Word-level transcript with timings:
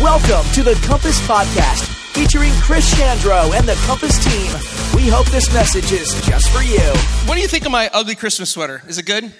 Welcome 0.00 0.50
to 0.54 0.62
the 0.64 0.74
Compass 0.84 1.20
Podcast, 1.28 1.84
featuring 2.12 2.50
Chris 2.54 2.92
Chandro 2.94 3.56
and 3.56 3.68
the 3.68 3.74
Compass 3.86 4.18
team. 4.24 4.50
We 4.96 5.08
hope 5.08 5.26
this 5.26 5.52
message 5.54 5.92
is 5.92 6.20
just 6.26 6.50
for 6.50 6.60
you. 6.62 6.80
What 7.28 7.36
do 7.36 7.40
you 7.40 7.46
think 7.46 7.66
of 7.66 7.70
my 7.70 7.88
ugly 7.92 8.16
Christmas 8.16 8.50
sweater? 8.50 8.82
Is 8.88 8.98
it 8.98 9.06
good? 9.06 9.32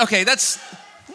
Okay, 0.00 0.24
that's 0.24 0.58
uh, 1.08 1.14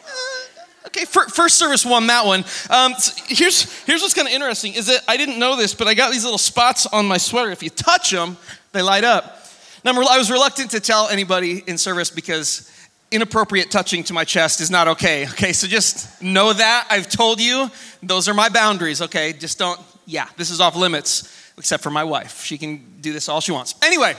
okay. 0.88 1.04
First 1.04 1.60
service 1.60 1.86
won 1.86 2.08
that 2.08 2.26
one. 2.26 2.46
Um, 2.70 2.94
so 2.94 3.12
here's 3.28 3.84
here's 3.84 4.02
what's 4.02 4.14
kind 4.14 4.30
of 4.30 4.34
interesting 4.34 4.74
is 4.74 4.88
that 4.88 5.02
I 5.06 5.18
didn't 5.18 5.40
know 5.40 5.58
this, 5.58 5.74
but 5.74 5.90
I 5.90 5.96
got 5.96 6.14
these 6.14 6.24
little 6.24 6.38
spots 6.38 6.86
on 6.86 7.06
my 7.06 7.18
sweater. 7.18 7.52
If 7.52 7.62
you 7.62 7.72
touch 7.72 8.12
them, 8.12 8.38
they 8.72 8.82
light 8.82 9.04
up. 9.04 9.40
Now 9.84 9.92
I 9.92 10.18
was 10.18 10.32
reluctant 10.32 10.72
to 10.72 10.80
tell 10.80 11.10
anybody 11.10 11.62
in 11.68 11.78
service 11.78 12.10
because 12.10 12.72
inappropriate 13.14 13.70
touching 13.70 14.04
to 14.06 14.14
my 14.14 14.24
chest 14.24 14.60
is 14.60 14.72
not 14.72 14.88
okay. 14.88 15.28
Okay, 15.30 15.54
so 15.54 15.68
just 15.68 16.22
know 16.22 16.52
that 16.52 16.88
I've 16.90 17.08
told 17.08 17.40
you 17.40 17.70
those 18.02 18.28
are 18.28 18.34
my 18.34 18.50
boundaries. 18.50 19.02
Okay, 19.02 19.34
just 19.34 19.60
don't. 19.60 19.80
Yeah, 20.06 20.28
this 20.38 20.50
is 20.50 20.60
off 20.60 20.76
limits. 20.76 21.40
Except 21.56 21.84
for 21.84 21.92
my 21.92 22.04
wife. 22.04 22.44
She 22.44 22.58
can 22.58 22.84
do 23.00 23.14
this 23.14 23.30
all 23.30 23.40
she 23.40 23.52
wants. 23.52 23.76
Anyway, 23.84 24.16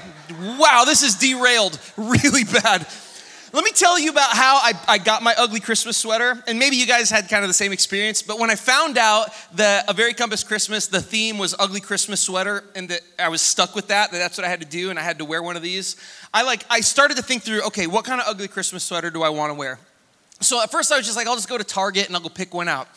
wow, 0.56 0.84
this 0.86 1.02
is 1.02 1.16
derailed 1.16 1.80
really 1.96 2.44
bad. 2.44 2.86
Let 3.54 3.62
me 3.62 3.70
tell 3.70 4.00
you 4.00 4.10
about 4.10 4.30
how 4.30 4.56
I, 4.56 4.72
I 4.88 4.98
got 4.98 5.22
my 5.22 5.32
ugly 5.38 5.60
Christmas 5.60 5.96
sweater. 5.96 6.42
And 6.48 6.58
maybe 6.58 6.74
you 6.74 6.86
guys 6.86 7.08
had 7.08 7.28
kind 7.28 7.44
of 7.44 7.48
the 7.48 7.54
same 7.54 7.70
experience. 7.70 8.20
But 8.20 8.40
when 8.40 8.50
I 8.50 8.56
found 8.56 8.98
out 8.98 9.28
that 9.54 9.88
a 9.88 9.92
Very 9.92 10.12
Compass 10.12 10.42
Christmas, 10.42 10.88
the 10.88 11.00
theme 11.00 11.38
was 11.38 11.54
ugly 11.60 11.80
Christmas 11.80 12.20
sweater, 12.20 12.64
and 12.74 12.88
that 12.88 13.02
I 13.16 13.28
was 13.28 13.42
stuck 13.42 13.76
with 13.76 13.86
that, 13.88 14.10
that 14.10 14.18
that's 14.18 14.36
what 14.36 14.44
I 14.44 14.50
had 14.50 14.60
to 14.60 14.66
do, 14.66 14.90
and 14.90 14.98
I 14.98 15.02
had 15.02 15.18
to 15.18 15.24
wear 15.24 15.40
one 15.40 15.54
of 15.54 15.62
these, 15.62 15.94
I 16.32 16.42
like 16.42 16.64
I 16.68 16.80
started 16.80 17.16
to 17.18 17.22
think 17.22 17.44
through, 17.44 17.64
okay, 17.68 17.86
what 17.86 18.04
kind 18.04 18.20
of 18.20 18.26
ugly 18.26 18.48
Christmas 18.48 18.82
sweater 18.82 19.08
do 19.08 19.22
I 19.22 19.28
want 19.28 19.50
to 19.50 19.54
wear? 19.54 19.78
So 20.40 20.60
at 20.60 20.72
first 20.72 20.90
I 20.90 20.96
was 20.96 21.06
just 21.06 21.16
like, 21.16 21.28
I'll 21.28 21.36
just 21.36 21.48
go 21.48 21.56
to 21.56 21.62
Target 21.62 22.08
and 22.08 22.16
I'll 22.16 22.22
go 22.22 22.30
pick 22.30 22.54
one 22.54 22.66
out. 22.66 22.88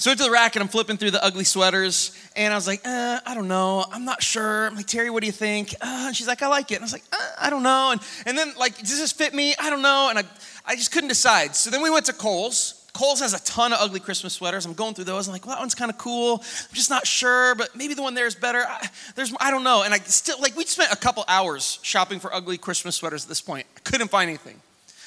So 0.00 0.08
I 0.08 0.12
went 0.12 0.20
to 0.20 0.24
the 0.24 0.30
rack 0.30 0.56
and 0.56 0.62
I'm 0.62 0.68
flipping 0.68 0.96
through 0.96 1.10
the 1.10 1.22
ugly 1.22 1.44
sweaters, 1.44 2.16
and 2.34 2.54
I 2.54 2.56
was 2.56 2.66
like, 2.66 2.80
uh, 2.86 3.20
I 3.26 3.34
don't 3.34 3.48
know, 3.48 3.84
I'm 3.92 4.06
not 4.06 4.22
sure. 4.22 4.66
I'm 4.66 4.74
like, 4.74 4.86
Terry, 4.86 5.10
what 5.10 5.20
do 5.20 5.26
you 5.26 5.32
think? 5.32 5.74
Uh, 5.74 6.04
and 6.06 6.16
she's 6.16 6.26
like, 6.26 6.40
I 6.40 6.46
like 6.46 6.70
it. 6.70 6.76
And 6.76 6.84
I 6.84 6.86
was 6.86 6.94
like, 6.94 7.04
uh, 7.12 7.32
I 7.38 7.50
don't 7.50 7.62
know. 7.62 7.90
And, 7.92 8.00
and 8.24 8.38
then 8.38 8.54
like, 8.58 8.78
does 8.78 8.98
this 8.98 9.12
fit 9.12 9.34
me? 9.34 9.54
I 9.58 9.68
don't 9.68 9.82
know. 9.82 10.06
And 10.08 10.18
I, 10.18 10.22
I 10.64 10.74
just 10.74 10.90
couldn't 10.90 11.10
decide. 11.10 11.54
So 11.54 11.68
then 11.68 11.82
we 11.82 11.90
went 11.90 12.06
to 12.06 12.14
Kohl's. 12.14 12.82
Kohl's 12.94 13.20
has 13.20 13.34
a 13.34 13.44
ton 13.44 13.74
of 13.74 13.78
ugly 13.78 14.00
Christmas 14.00 14.32
sweaters. 14.32 14.64
I'm 14.64 14.72
going 14.72 14.94
through 14.94 15.04
those. 15.04 15.28
I'm 15.28 15.32
like, 15.32 15.44
well, 15.44 15.54
that 15.54 15.60
one's 15.60 15.74
kind 15.74 15.90
of 15.90 15.98
cool. 15.98 16.36
I'm 16.36 16.74
just 16.74 16.88
not 16.88 17.06
sure, 17.06 17.54
but 17.54 17.76
maybe 17.76 17.92
the 17.92 18.00
one 18.02 18.14
there 18.14 18.26
is 18.26 18.34
better. 18.34 18.64
I, 18.66 18.88
there's, 19.16 19.34
I 19.38 19.50
don't 19.50 19.64
know. 19.64 19.82
And 19.82 19.92
I 19.92 19.98
still, 19.98 20.40
like, 20.40 20.56
we 20.56 20.64
spent 20.64 20.94
a 20.94 20.96
couple 20.96 21.26
hours 21.28 21.78
shopping 21.82 22.20
for 22.20 22.34
ugly 22.34 22.56
Christmas 22.56 22.96
sweaters 22.96 23.24
at 23.24 23.28
this 23.28 23.42
point. 23.42 23.66
I 23.76 23.80
couldn't 23.80 24.08
find 24.08 24.30
anything. 24.30 24.62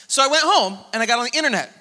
So 0.07 0.23
I 0.23 0.27
went 0.27 0.43
home 0.45 0.77
and 0.93 1.01
I 1.01 1.07
got 1.07 1.17
on 1.17 1.25
the 1.25 1.35
internet. 1.35 1.71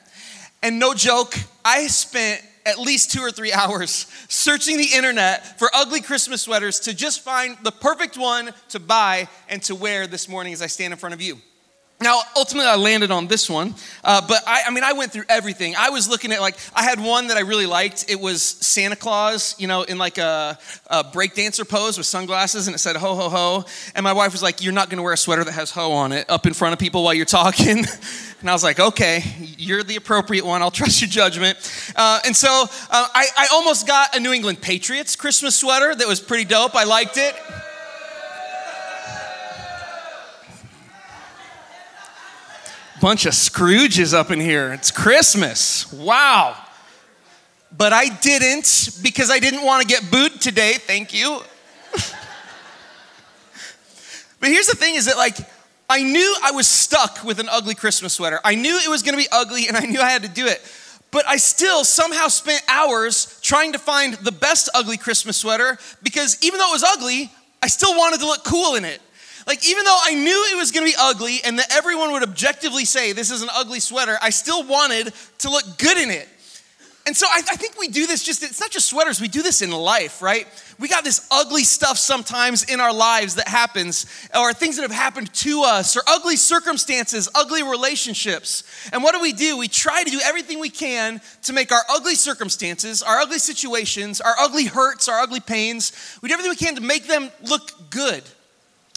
And 0.62 0.78
no 0.78 0.94
joke, 0.94 1.34
I 1.62 1.88
spent 1.88 2.42
at 2.66 2.78
least 2.78 3.10
two 3.10 3.20
or 3.20 3.30
three 3.30 3.52
hours 3.62 4.06
searching 4.28 4.77
the 4.77 4.88
internet 4.94 5.58
for 5.58 5.70
ugly 5.74 6.00
Christmas 6.00 6.42
sweaters 6.42 6.80
to 6.80 6.94
just 6.94 7.20
find 7.20 7.56
the 7.62 7.72
perfect 7.72 8.16
one 8.16 8.52
to 8.70 8.80
buy 8.80 9.28
and 9.48 9.62
to 9.64 9.74
wear 9.74 10.06
this 10.06 10.28
morning 10.28 10.52
as 10.52 10.62
I 10.62 10.66
stand 10.66 10.92
in 10.92 10.98
front 10.98 11.14
of 11.14 11.22
you. 11.22 11.38
Now, 12.02 12.20
ultimately, 12.36 12.68
I 12.68 12.74
landed 12.74 13.12
on 13.12 13.28
this 13.28 13.48
one, 13.48 13.74
uh, 14.02 14.27
but 14.27 14.42
I, 14.44 14.62
I, 14.66 14.70
mean, 14.70 14.83
I 14.83 14.92
went 14.92 15.12
through 15.12 15.24
everything. 15.28 15.74
I 15.78 15.90
was 15.90 16.08
looking 16.08 16.33
at 16.33 16.40
like 16.40 16.56
I 16.74 16.83
had 16.83 17.00
one 17.00 17.28
that 17.28 17.36
I 17.36 17.40
really 17.40 17.66
liked. 17.66 18.06
It 18.10 18.18
was 18.18 18.42
Santa 18.42 18.96
Claus, 18.96 19.55
you 19.58 19.68
know, 19.68 19.83
in 19.83 19.98
like 19.98 20.18
a, 20.18 20.58
a 20.88 21.05
breakdancer 21.05 21.68
pose 21.68 21.96
with 21.98 22.06
sunglasses, 22.06 22.66
and 22.66 22.74
it 22.74 22.80
said 22.80 22.96
"ho 22.96 23.14
ho 23.14 23.28
ho." 23.28 23.64
And 23.94 24.02
my 24.02 24.12
wife 24.12 24.33
was 24.33 24.42
like, 24.42 24.64
"You're 24.64 24.72
not 24.72 24.90
going 24.90 24.96
to 24.96 25.02
wear 25.02 25.12
a 25.12 25.16
sweater 25.16 25.44
that 25.44 25.52
has 25.52 25.70
"ho" 25.70 25.92
on 25.92 26.10
it 26.10 26.28
up 26.28 26.44
in 26.44 26.55
front 26.55 26.72
of 26.72 26.80
people 26.80 27.05
while 27.05 27.14
you're 27.14 27.24
talking." 27.24 27.84
and 28.42 28.50
I 28.50 28.52
was 28.52 28.62
like, 28.62 28.78
"Okay, 28.78 29.24
you're 29.56 29.82
the 29.82 29.96
appropriate 29.96 30.44
one. 30.44 30.60
I'll 30.60 30.70
trust 30.70 31.00
your 31.00 31.08
judgment." 31.08 31.56
Uh, 31.96 32.20
and 32.26 32.36
so 32.36 32.66
uh, 32.90 33.08
I, 33.14 33.26
I 33.38 33.46
almost 33.52 33.86
got 33.86 34.14
a 34.14 34.20
New 34.20 34.32
England 34.32 34.60
Patriots 34.60 35.16
Christmas 35.16 35.56
sweater 35.56 35.94
that 35.94 36.06
was 36.06 36.20
pretty 36.20 36.44
dope. 36.44 36.74
I 36.74 36.84
liked 36.84 37.16
it. 37.16 37.34
bunch 43.00 43.27
of 43.27 43.33
Scrooges 43.33 44.14
up 44.14 44.30
in 44.30 44.39
here. 44.39 44.72
It's 44.72 44.92
Christmas. 44.92 45.92
Wow. 45.92 46.56
But 47.77 47.92
I 47.92 48.08
didn't 48.08 48.90
because 49.02 49.28
I 49.28 49.40
didn't 49.40 49.64
want 49.64 49.83
to 49.83 49.88
get 49.88 50.08
booed 50.08 50.40
today. 50.40 50.74
Thank 50.74 51.12
you. 51.12 51.40
but 54.40 54.50
here's 54.50 54.68
the 54.68 54.77
thing 54.77 54.94
is 54.94 55.06
that 55.06 55.17
like 55.17 55.36
I 55.88 56.02
knew 56.02 56.36
I 56.42 56.52
was 56.52 56.66
stuck 56.66 57.22
with 57.24 57.38
an 57.38 57.48
ugly 57.50 57.74
Christmas 57.74 58.14
sweater. 58.14 58.40
I 58.44 58.54
knew 58.54 58.78
it 58.78 58.88
was 58.88 59.02
to 59.02 59.16
be 59.16 59.28
ugly 59.30 59.68
and 59.68 59.76
I 59.76 59.80
knew 59.80 60.00
I 60.00 60.10
had 60.10 60.22
to 60.22 60.28
do 60.28 60.46
it. 60.46 60.60
But 61.10 61.26
I 61.28 61.36
still 61.36 61.84
somehow 61.84 62.28
spent 62.28 62.62
hours 62.68 63.38
trying 63.42 63.72
to 63.72 63.78
find 63.78 64.14
the 64.14 64.32
best 64.32 64.70
ugly 64.74 64.96
Christmas 64.96 65.36
sweater 65.36 65.78
because 66.02 66.38
even 66.42 66.58
though 66.58 66.70
it 66.70 66.72
was 66.72 66.84
ugly, 66.84 67.30
I 67.62 67.68
still 67.68 67.94
wanted 67.96 68.20
to 68.20 68.26
look 68.26 68.44
cool 68.44 68.76
in 68.76 68.84
it. 68.84 69.00
Like, 69.46 69.68
even 69.68 69.84
though 69.84 69.98
I 70.02 70.14
knew 70.14 70.48
it 70.52 70.56
was 70.56 70.70
gonna 70.70 70.86
be 70.86 70.94
ugly 70.98 71.40
and 71.44 71.58
that 71.58 71.74
everyone 71.74 72.12
would 72.12 72.22
objectively 72.22 72.84
say 72.84 73.12
this 73.12 73.30
is 73.30 73.42
an 73.42 73.50
ugly 73.52 73.80
sweater, 73.80 74.16
I 74.22 74.30
still 74.30 74.64
wanted 74.64 75.12
to 75.38 75.50
look 75.50 75.78
good 75.78 75.98
in 75.98 76.10
it. 76.10 76.28
And 77.05 77.17
so 77.17 77.27
I, 77.29 77.39
I, 77.51 77.57
think 77.57 77.77
we 77.79 77.89
do 77.89 78.07
this 78.07 78.23
just, 78.23 78.45
it's 78.45 78.61
not 78.61 78.70
just 78.70 78.89
sweaters, 78.89 79.20
we 79.20 79.27
do 79.27 79.42
this 79.42 79.61
in 79.61 79.73
life, 79.73 80.23
right? 80.23 80.46
We 80.79 80.86
got 80.86 81.02
this 81.02 81.27
ugly 81.33 81.64
stuff 81.64 81.98
sometimes 81.98 82.63
in 82.63 82.79
our 82.79 82.92
lives 82.92 83.35
that 83.35 83.48
happens, 83.48 84.07
or 84.35 84.52
things 84.52 84.77
that 84.77 84.83
have 84.83 84.92
happened 84.92 85.33
to 85.35 85.62
us, 85.62 85.96
or 85.96 86.02
ugly 86.07 86.36
circumstances, 86.36 87.29
ugly 87.35 87.64
relationships. 87.64 88.62
And 88.92 89.02
what 89.02 89.17
do 89.17 89.20
we 89.20 89.33
do? 89.33 89.58
We 89.58 89.67
try 89.67 90.05
to 90.05 90.11
do 90.11 90.20
everything 90.23 90.61
we 90.61 90.70
can 90.70 91.20
to 91.42 91.52
make 91.52 91.73
our 91.73 91.83
ugly 91.91 92.14
circumstances, 92.14 93.02
our 93.02 93.18
ugly 93.18 93.41
situations, 93.41 94.20
our 94.20 94.35
ugly 94.39 94.67
hurts, 94.67 95.08
our 95.08 95.18
ugly 95.18 95.41
pains, 95.41 95.92
we 96.23 96.29
do 96.29 96.35
everything 96.35 96.51
we 96.51 96.57
can 96.57 96.77
to 96.77 96.83
make 96.83 97.08
them 97.08 97.30
look 97.42 97.91
good 97.91 98.23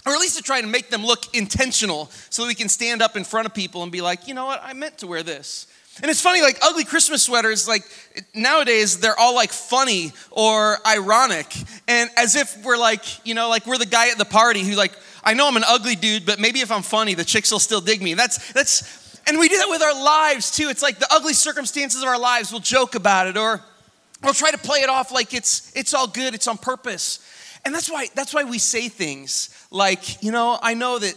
or 0.06 0.12
at 0.12 0.20
least 0.20 0.36
to 0.36 0.42
try 0.42 0.60
to 0.60 0.66
make 0.68 0.88
them 0.88 1.04
look 1.04 1.34
intentional 1.34 2.08
so 2.30 2.42
that 2.42 2.48
we 2.48 2.54
can 2.54 2.68
stand 2.68 3.02
up 3.02 3.16
in 3.16 3.24
front 3.24 3.46
of 3.46 3.52
people 3.52 3.82
and 3.82 3.90
be 3.90 4.00
like, 4.00 4.28
you 4.28 4.34
know 4.34 4.46
what, 4.46 4.62
I 4.62 4.72
meant 4.72 4.98
to 4.98 5.08
wear 5.08 5.24
this. 5.24 5.66
And 6.02 6.10
it's 6.10 6.20
funny, 6.20 6.42
like 6.42 6.58
ugly 6.62 6.84
Christmas 6.84 7.22
sweaters, 7.22 7.66
like 7.66 7.82
nowadays 8.34 9.00
they're 9.00 9.18
all 9.18 9.34
like 9.34 9.50
funny 9.50 10.12
or 10.30 10.78
ironic. 10.86 11.54
And 11.88 12.10
as 12.16 12.36
if 12.36 12.62
we're 12.64 12.76
like, 12.76 13.26
you 13.26 13.34
know, 13.34 13.48
like 13.48 13.66
we're 13.66 13.78
the 13.78 13.86
guy 13.86 14.10
at 14.10 14.18
the 14.18 14.26
party 14.26 14.62
who 14.62 14.76
like, 14.76 14.92
I 15.24 15.32
know 15.34 15.48
I'm 15.48 15.56
an 15.56 15.64
ugly 15.66 15.96
dude, 15.96 16.26
but 16.26 16.38
maybe 16.38 16.60
if 16.60 16.70
I'm 16.70 16.82
funny, 16.82 17.14
the 17.14 17.24
chicks 17.24 17.50
will 17.50 17.58
still 17.58 17.80
dig 17.80 18.02
me. 18.02 18.12
That's, 18.14 18.52
that's, 18.52 19.18
and 19.26 19.38
we 19.38 19.48
do 19.48 19.56
that 19.56 19.68
with 19.70 19.82
our 19.82 19.94
lives 19.94 20.54
too. 20.54 20.68
It's 20.68 20.82
like 20.82 20.98
the 20.98 21.08
ugly 21.10 21.32
circumstances 21.32 22.02
of 22.02 22.08
our 22.08 22.18
lives, 22.18 22.52
we'll 22.52 22.60
joke 22.60 22.94
about 22.94 23.26
it 23.26 23.38
or 23.38 23.62
we'll 24.22 24.34
try 24.34 24.50
to 24.50 24.58
play 24.58 24.80
it 24.80 24.90
off 24.90 25.10
like 25.12 25.32
it's, 25.32 25.72
it's 25.74 25.94
all 25.94 26.06
good, 26.06 26.34
it's 26.34 26.46
on 26.46 26.58
purpose. 26.58 27.20
And 27.64 27.74
that's 27.74 27.90
why, 27.90 28.08
that's 28.14 28.34
why 28.34 28.44
we 28.44 28.58
say 28.58 28.88
things 28.88 29.48
like, 29.70 30.22
you 30.22 30.30
know, 30.30 30.58
I 30.62 30.74
know 30.74 30.98
that, 30.98 31.14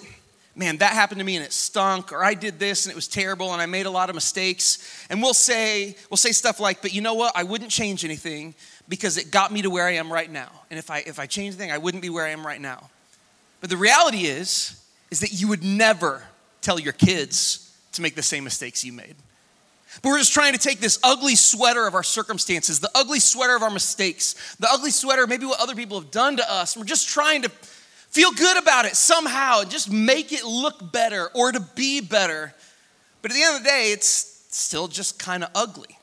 man, 0.60 0.78
that 0.78 0.92
happened 0.92 1.20
to 1.20 1.26
me 1.26 1.38
and 1.38 1.46
it 1.46 1.54
stunk, 1.54 2.12
or 2.12 2.22
I 2.22 2.34
did 2.34 2.60
this 2.60 2.86
and 2.86 2.92
it 2.92 2.96
was 2.96 3.08
terrible 3.08 3.54
and 3.54 3.62
I 3.62 3.66
made 3.66 3.86
a 3.86 3.90
lot 3.90 4.10
of 4.10 4.16
mistakes. 4.16 5.06
And 5.10 5.22
we'll 5.22 5.34
say, 5.34 5.96
we'll 6.12 6.18
say 6.18 6.34
stuff 6.34 6.60
like, 6.60 6.82
but 6.82 6.94
you 6.94 7.00
know 7.00 7.14
what? 7.14 7.32
I 7.34 7.44
wouldn't 7.44 7.72
change 7.72 8.04
anything 8.04 8.54
because 8.90 9.18
it 9.18 9.32
got 9.32 9.54
me 9.54 9.62
to 9.62 9.70
where 9.70 9.86
I 9.86 9.94
am 9.94 10.12
right 10.12 10.30
now. 10.30 10.52
And 10.70 10.78
if 10.78 10.92
I 10.92 11.00
if 11.00 11.18
I 11.18 11.28
changed 11.28 11.58
anything, 11.58 11.74
I 11.74 11.78
wouldn't 11.78 12.04
be 12.04 12.10
where 12.10 12.26
I 12.26 12.32
am 12.32 12.46
right 12.46 12.60
now. 12.60 12.90
But 13.62 13.70
the 13.70 13.78
reality 13.78 14.26
is, 14.26 14.84
is 15.12 15.22
that 15.22 15.32
you 15.32 15.48
would 15.48 15.64
never 15.64 16.24
tell 16.62 16.78
your 16.78 16.94
kids 16.94 17.74
to 17.94 18.02
make 18.02 18.16
the 18.16 18.22
same 18.22 18.44
mistakes 18.44 18.84
you 18.84 18.92
made. 18.92 19.16
But 20.02 20.10
we're 20.10 20.20
just 20.20 20.34
trying 20.34 20.54
to 20.54 20.60
take 20.60 20.82
this 20.82 21.00
ugly 21.04 21.36
sweater 21.36 21.88
of 21.88 21.96
our 21.96 22.04
circumstances, 22.04 22.80
the 22.80 22.92
ugly 22.94 23.20
sweater 23.20 23.56
of 23.56 23.64
our 23.64 23.72
mistakes, 23.72 24.56
the 24.60 24.68
ugly 24.70 24.92
sweater, 24.92 25.26
maybe 25.26 25.46
what 25.46 25.60
other 25.60 25.74
people 25.74 26.00
have 26.00 26.12
done 26.12 26.38
to 26.38 26.52
us. 26.52 26.78
We're 26.78 26.84
just 26.84 27.10
trying 27.10 27.42
to 27.44 27.52
feel 28.10 28.32
good 28.32 28.58
about 28.58 28.86
it 28.86 28.96
somehow 28.96 29.62
and 29.62 29.72
just 29.72 29.92
make 29.92 30.32
it 30.32 30.44
look 30.44 30.92
better 30.92 31.30
or 31.34 31.52
to 31.52 31.60
be 31.76 32.02
better. 32.02 32.54
But 33.22 33.32
at 33.32 33.36
the 33.36 33.44
end 33.44 33.58
of 33.58 33.64
the 33.64 33.70
day, 33.70 33.92
it's 33.92 34.46
still 34.50 34.88
just 34.88 35.20
kind 35.20 35.44
of 35.44 35.50
ugly. 35.56 35.98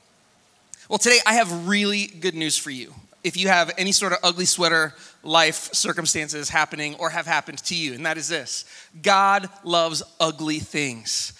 Well, 0.88 0.98
today 0.98 1.18
I 1.26 1.34
have 1.34 1.68
really 1.68 2.06
good 2.06 2.34
news 2.34 2.56
for 2.56 2.70
you. 2.70 2.94
If 3.24 3.36
you 3.36 3.48
have 3.48 3.72
any 3.76 3.90
sort 3.90 4.12
of 4.12 4.18
ugly 4.22 4.44
sweater 4.44 4.94
life 5.24 5.74
circumstances 5.74 6.48
happening 6.48 6.94
or 6.96 7.10
have 7.10 7.26
happened 7.26 7.58
to 7.64 7.74
you, 7.74 7.94
and 7.94 8.06
that 8.06 8.18
is 8.18 8.28
this 8.28 8.64
God 9.02 9.48
loves 9.64 10.02
ugly 10.20 10.60
things. 10.60 11.32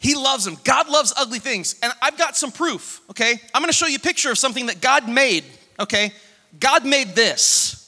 He 0.00 0.16
loves 0.16 0.44
them. 0.44 0.58
God 0.64 0.88
loves 0.88 1.14
ugly 1.16 1.38
things. 1.38 1.76
And 1.80 1.92
I've 2.02 2.18
got 2.18 2.36
some 2.36 2.50
proof, 2.50 3.00
okay? 3.10 3.40
I'm 3.54 3.62
gonna 3.62 3.72
show 3.72 3.86
you 3.86 3.96
a 3.96 4.00
picture 4.00 4.32
of 4.32 4.38
something 4.38 4.66
that 4.66 4.80
God 4.80 5.08
made, 5.08 5.44
okay? 5.78 6.12
God 6.58 6.84
made 6.84 7.14
this. 7.14 7.81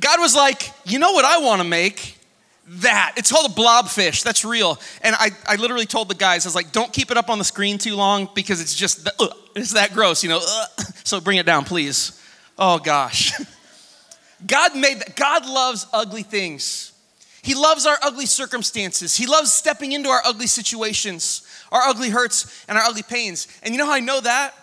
God 0.00 0.20
was 0.20 0.34
like, 0.34 0.70
you 0.84 0.98
know 0.98 1.12
what 1.12 1.24
I 1.24 1.38
wanna 1.38 1.64
make? 1.64 2.18
That. 2.66 3.14
It's 3.16 3.30
called 3.30 3.50
a 3.50 3.54
blobfish. 3.54 4.22
That's 4.22 4.44
real. 4.44 4.80
And 5.02 5.14
I, 5.18 5.30
I 5.46 5.56
literally 5.56 5.84
told 5.84 6.08
the 6.08 6.14
guys, 6.14 6.46
I 6.46 6.48
was 6.48 6.54
like, 6.54 6.72
don't 6.72 6.92
keep 6.92 7.10
it 7.10 7.16
up 7.18 7.28
on 7.28 7.38
the 7.38 7.44
screen 7.44 7.76
too 7.76 7.94
long 7.94 8.28
because 8.34 8.60
it's 8.60 8.74
just, 8.74 9.06
uh, 9.20 9.28
it's 9.54 9.74
that 9.74 9.92
gross, 9.92 10.22
you 10.22 10.30
know? 10.30 10.40
So 11.06 11.20
bring 11.20 11.36
it 11.36 11.44
down, 11.44 11.66
please. 11.66 12.18
Oh 12.58 12.78
gosh. 12.78 13.32
God 14.46 14.74
made 14.74 15.00
that. 15.00 15.16
God 15.16 15.46
loves 15.46 15.86
ugly 15.92 16.22
things. 16.22 16.92
He 17.42 17.54
loves 17.54 17.84
our 17.84 17.98
ugly 18.02 18.24
circumstances. 18.24 19.14
He 19.14 19.26
loves 19.26 19.52
stepping 19.52 19.92
into 19.92 20.08
our 20.08 20.22
ugly 20.24 20.46
situations, 20.46 21.46
our 21.70 21.82
ugly 21.82 22.08
hurts, 22.08 22.64
and 22.68 22.78
our 22.78 22.84
ugly 22.84 23.02
pains. 23.02 23.48
And 23.62 23.74
you 23.74 23.78
know 23.78 23.84
how 23.84 23.92
I 23.92 24.00
know 24.00 24.20
that? 24.22 24.54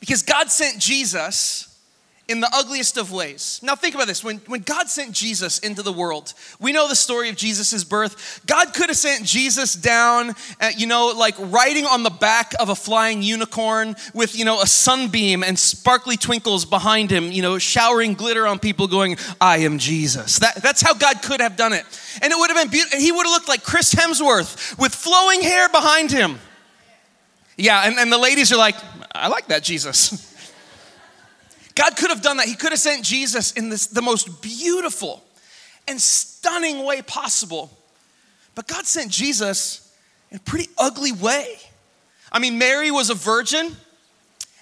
Because 0.00 0.22
God 0.22 0.50
sent 0.50 0.80
Jesus 0.80 1.67
in 2.28 2.40
the 2.40 2.50
ugliest 2.52 2.98
of 2.98 3.10
ways. 3.10 3.58
Now, 3.62 3.74
think 3.74 3.94
about 3.94 4.06
this. 4.06 4.22
When, 4.22 4.36
when 4.46 4.60
God 4.60 4.90
sent 4.90 5.12
Jesus 5.12 5.58
into 5.60 5.82
the 5.82 5.92
world, 5.92 6.34
we 6.60 6.72
know 6.72 6.86
the 6.86 6.94
story 6.94 7.30
of 7.30 7.36
Jesus' 7.36 7.84
birth. 7.84 8.42
God 8.46 8.74
could 8.74 8.90
have 8.90 8.98
sent 8.98 9.24
Jesus 9.24 9.72
down, 9.72 10.34
at, 10.60 10.78
you 10.78 10.86
know, 10.86 11.14
like 11.16 11.34
riding 11.38 11.86
on 11.86 12.02
the 12.02 12.10
back 12.10 12.52
of 12.60 12.68
a 12.68 12.74
flying 12.74 13.22
unicorn 13.22 13.96
with, 14.12 14.38
you 14.38 14.44
know, 14.44 14.60
a 14.60 14.66
sunbeam 14.66 15.42
and 15.42 15.58
sparkly 15.58 16.18
twinkles 16.18 16.66
behind 16.66 17.10
him, 17.10 17.32
you 17.32 17.40
know, 17.40 17.56
showering 17.58 18.12
glitter 18.12 18.46
on 18.46 18.58
people, 18.58 18.86
going, 18.88 19.16
I 19.40 19.58
am 19.58 19.78
Jesus. 19.78 20.38
That, 20.40 20.56
that's 20.56 20.82
how 20.82 20.92
God 20.92 21.22
could 21.22 21.40
have 21.40 21.56
done 21.56 21.72
it. 21.72 21.84
And 22.20 22.30
it 22.30 22.38
would 22.38 22.50
have 22.50 22.58
been 22.58 22.70
beautiful. 22.70 23.00
He 23.00 23.10
would 23.10 23.24
have 23.24 23.32
looked 23.32 23.48
like 23.48 23.62
Chris 23.62 23.94
Hemsworth 23.94 24.78
with 24.78 24.94
flowing 24.94 25.40
hair 25.40 25.70
behind 25.70 26.10
him. 26.10 26.38
Yeah, 27.56 27.86
and, 27.86 27.98
and 27.98 28.12
the 28.12 28.18
ladies 28.18 28.52
are 28.52 28.58
like, 28.58 28.76
I 29.14 29.28
like 29.28 29.46
that 29.46 29.62
Jesus. 29.62 30.26
God 31.78 31.96
could 31.96 32.10
have 32.10 32.22
done 32.22 32.38
that. 32.38 32.46
He 32.46 32.56
could 32.56 32.72
have 32.72 32.80
sent 32.80 33.04
Jesus 33.04 33.52
in 33.52 33.68
this, 33.68 33.86
the 33.86 34.02
most 34.02 34.42
beautiful 34.42 35.22
and 35.86 36.00
stunning 36.00 36.84
way 36.84 37.02
possible. 37.02 37.70
But 38.56 38.66
God 38.66 38.84
sent 38.84 39.12
Jesus 39.12 39.88
in 40.32 40.38
a 40.38 40.40
pretty 40.40 40.68
ugly 40.76 41.12
way. 41.12 41.56
I 42.32 42.40
mean, 42.40 42.58
Mary 42.58 42.90
was 42.90 43.10
a 43.10 43.14
virgin 43.14 43.76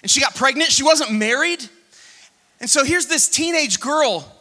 and 0.03 0.11
she 0.11 0.21
got 0.21 0.35
pregnant. 0.35 0.71
She 0.71 0.83
wasn't 0.83 1.11
married. 1.11 1.67
And 2.59 2.69
so 2.69 2.83
here's 2.83 3.07
this 3.07 3.27
teenage 3.27 3.79
girl, 3.79 4.31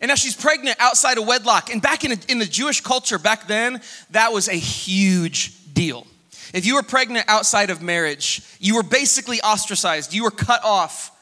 and 0.00 0.08
now 0.08 0.16
she's 0.16 0.34
pregnant 0.34 0.78
outside 0.80 1.18
of 1.18 1.26
wedlock. 1.28 1.70
And 1.70 1.80
back 1.80 2.04
in, 2.04 2.10
a, 2.10 2.16
in 2.28 2.40
the 2.40 2.44
Jewish 2.44 2.80
culture 2.80 3.18
back 3.18 3.46
then, 3.46 3.80
that 4.10 4.32
was 4.32 4.48
a 4.48 4.54
huge 4.54 5.72
deal. 5.74 6.08
If 6.52 6.66
you 6.66 6.74
were 6.74 6.82
pregnant 6.82 7.26
outside 7.28 7.70
of 7.70 7.82
marriage, 7.82 8.42
you 8.58 8.74
were 8.74 8.82
basically 8.82 9.40
ostracized, 9.42 10.12
you 10.12 10.24
were 10.24 10.32
cut 10.32 10.64
off 10.64 11.12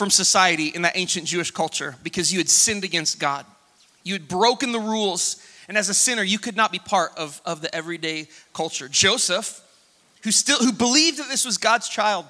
from 0.00 0.08
society 0.08 0.68
in 0.68 0.80
that 0.80 0.96
ancient 0.96 1.26
Jewish 1.26 1.50
culture 1.50 1.94
because 2.02 2.32
you 2.32 2.38
had 2.38 2.48
sinned 2.48 2.84
against 2.84 3.20
God. 3.20 3.44
You 4.02 4.14
had 4.14 4.28
broken 4.28 4.72
the 4.72 4.80
rules, 4.80 5.46
and 5.68 5.76
as 5.76 5.90
a 5.90 5.94
sinner, 5.94 6.22
you 6.22 6.38
could 6.38 6.56
not 6.56 6.72
be 6.72 6.78
part 6.78 7.12
of, 7.18 7.38
of 7.44 7.60
the 7.60 7.72
everyday 7.74 8.28
culture. 8.54 8.88
Joseph, 8.88 9.60
who 10.22 10.30
still 10.30 10.56
who 10.56 10.72
believed 10.72 11.18
that 11.18 11.28
this 11.28 11.44
was 11.44 11.58
God's 11.58 11.86
child 11.86 12.24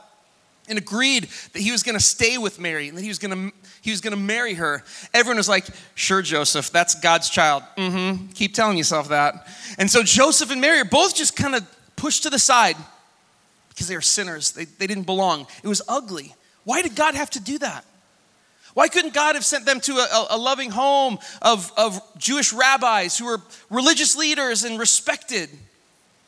and 0.68 0.78
agreed 0.78 1.28
that 1.52 1.62
he 1.62 1.70
was 1.70 1.84
going 1.84 1.96
to 1.96 2.02
stay 2.04 2.38
with 2.38 2.58
Mary 2.58 2.88
and 2.88 2.98
that 2.98 3.02
he 3.02 3.08
was 3.08 3.20
going 3.20 3.50
to 3.50 3.56
he 3.82 3.92
was 3.92 4.00
going 4.00 4.16
to 4.16 4.20
marry 4.20 4.54
her. 4.54 4.82
Everyone 5.14 5.36
was 5.36 5.48
like, 5.48 5.66
"Sure, 5.94 6.22
Joseph, 6.22 6.72
that's 6.72 6.96
God's 6.96 7.30
child." 7.30 7.62
Mm-hmm. 7.76 8.32
Keep 8.32 8.52
telling 8.52 8.78
yourself 8.78 9.10
that. 9.10 9.46
And 9.78 9.88
so 9.88 10.02
Joseph 10.02 10.50
and 10.50 10.60
Mary 10.60 10.80
are 10.80 10.84
both 10.84 11.14
just 11.14 11.36
kind 11.36 11.54
of 11.54 11.64
pushed 11.94 12.24
to 12.24 12.30
the 12.30 12.40
side 12.40 12.76
because 13.68 13.86
they 13.86 13.94
are 13.94 14.00
sinners. 14.00 14.50
They, 14.50 14.64
they 14.64 14.88
didn't 14.88 15.06
belong. 15.06 15.46
It 15.62 15.68
was 15.68 15.82
ugly. 15.86 16.34
Why 16.70 16.82
did 16.82 16.94
God 16.94 17.16
have 17.16 17.30
to 17.30 17.40
do 17.40 17.58
that? 17.58 17.84
Why 18.74 18.86
couldn't 18.86 19.12
God 19.12 19.34
have 19.34 19.44
sent 19.44 19.66
them 19.66 19.80
to 19.80 19.94
a, 19.94 20.26
a, 20.30 20.38
loving 20.38 20.70
home 20.70 21.18
of, 21.42 21.72
of 21.76 22.00
Jewish 22.16 22.52
rabbis 22.52 23.18
who 23.18 23.24
were 23.24 23.42
religious 23.70 24.14
leaders 24.14 24.62
and 24.62 24.78
respected? 24.78 25.50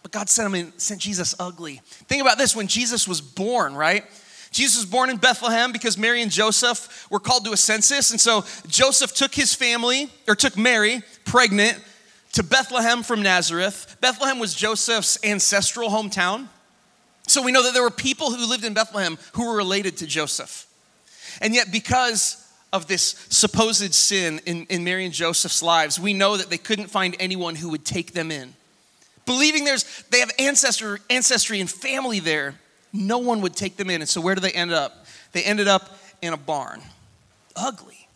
But 0.03 0.11
God 0.11 0.29
sent 0.29 0.51
them 0.51 0.57
in, 0.57 0.77
sent 0.81 1.01
Jesus 1.01 1.37
ugly. 1.39 1.81
Think 1.85 2.23
about 2.23 2.39
this 2.39 2.57
when 2.57 2.67
Jesus 2.67 3.07
was 3.07 3.21
born, 3.21 3.77
right? 3.77 4.05
Jesus 4.51 4.79
was 4.79 4.87
born 4.91 5.11
in 5.11 5.17
Bethlehem 5.17 5.71
because 5.71 5.97
Mary 5.97 6.23
and 6.23 6.31
Joseph 6.33 7.07
were 7.09 7.21
called 7.21 7.45
to 7.45 7.53
a 7.53 7.57
census. 7.57 8.11
And 8.11 8.21
so 8.21 8.45
Joseph 8.67 9.15
took 9.15 9.33
his 9.33 9.55
family, 9.55 10.11
or 10.27 10.35
took 10.35 10.59
Mary, 10.59 11.03
pregnant, 11.25 11.81
to 12.33 12.43
Bethlehem 12.43 13.05
from 13.05 13.23
Nazareth. 13.23 13.97
Bethlehem 14.01 14.41
was 14.41 14.57
Joseph's 14.57 15.23
ancestral 15.23 15.89
hometown. 15.89 16.49
So 17.27 17.43
we 17.43 17.53
know 17.53 17.63
that 17.63 17.73
there 17.75 17.83
were 17.83 17.91
people 17.91 18.33
who 18.33 18.47
lived 18.47 18.65
in 18.65 18.75
Bethlehem 18.75 19.19
who 19.33 19.47
were 19.47 19.57
related 19.57 19.97
to 19.99 20.07
Joseph. 20.07 20.67
And 21.41 21.55
yet, 21.55 21.73
because 21.73 22.39
of 22.73 22.89
this 22.89 23.27
supposed 23.29 23.95
sin 23.95 24.41
in, 24.47 24.67
in 24.67 24.85
Mary 24.85 25.05
and 25.05 25.15
Joseph's 25.15 25.63
lives, 25.63 26.01
we 26.01 26.15
know 26.15 26.37
that 26.37 26.51
they 26.51 26.59
couldn't 26.59 26.89
find 26.89 27.15
anyone 27.21 27.55
who 27.55 27.71
would 27.71 27.85
take 27.85 28.13
them 28.13 28.31
in. 28.31 28.55
Believing 29.25 29.65
there's 29.65 29.85
they 30.11 30.21
have 30.21 30.33
ancestry, 30.39 30.99
ancestry 31.11 31.61
and 31.61 31.71
family 31.71 32.19
there, 32.19 32.55
no 32.93 33.19
one 33.19 33.41
would 33.43 33.55
take 33.55 33.77
them 33.77 33.89
in. 33.89 34.01
And 34.01 34.09
so 34.09 34.21
where 34.21 34.35
do 34.35 34.41
they 34.41 34.51
end 34.51 34.73
up? 34.73 35.07
They 35.33 35.43
ended 35.43 35.69
up 35.69 35.97
in 36.21 36.33
a 36.33 36.37
barn. 36.37 36.83
Ugly. 37.55 38.09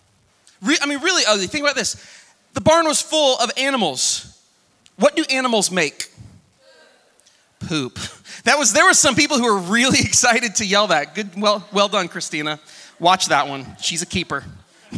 Re, 0.63 0.77
I 0.81 0.87
mean, 0.87 1.01
really 1.01 1.23
ugly. 1.27 1.47
Think 1.47 1.65
about 1.65 1.77
this. 1.77 1.97
The 2.55 2.61
barn 2.61 2.87
was 2.87 3.01
full 3.01 3.39
of 3.39 3.51
animals. 3.57 4.41
What 4.97 5.15
do 5.15 5.25
animals 5.31 5.71
make? 5.71 6.11
Poop. 7.61 7.99
That 8.47 8.59
was 8.59 8.73
there 8.73 8.85
were 8.85 8.95
some 8.95 9.17
people 9.17 9.39
who 9.39 9.53
were 9.53 9.59
really 9.59 9.99
excited 10.05 10.55
to 10.57 10.65
yell 10.65 10.87
that. 10.87 11.17
Good, 11.17 11.31
well, 11.37 11.67
well 11.73 11.89
done, 11.89 12.07
Christina. 12.07 12.61
Watch 13.01 13.27
that 13.27 13.49
one. 13.49 13.67
She's 13.81 14.03
a 14.03 14.07
keeper. 14.07 14.45